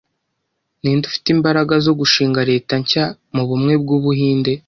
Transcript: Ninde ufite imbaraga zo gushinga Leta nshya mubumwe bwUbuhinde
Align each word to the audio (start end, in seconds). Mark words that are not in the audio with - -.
Ninde 0.81 1.03
ufite 1.09 1.27
imbaraga 1.35 1.73
zo 1.85 1.93
gushinga 1.99 2.41
Leta 2.51 2.73
nshya 2.81 3.05
mubumwe 3.35 3.73
bwUbuhinde 3.81 4.51